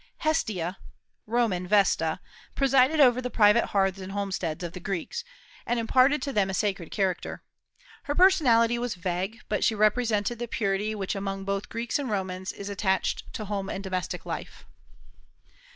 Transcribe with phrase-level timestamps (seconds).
[0.21, 0.79] Hestia
[1.27, 2.19] (Roman Vesta)
[2.55, 5.23] presided over the private hearths and homesteads of the Greeks,
[5.63, 7.43] and imparted to them a sacred character.
[8.05, 12.51] Her personality was vague, but she represented the purity which among both Greeks and Romans
[12.51, 14.65] is attached to home and domestic life.